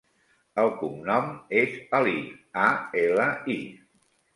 El 0.63 0.71
cognom 0.79 1.29
és 1.63 1.77
Ali: 2.01 2.19
a, 2.67 2.67
ela, 3.07 3.33
i. 3.61 3.65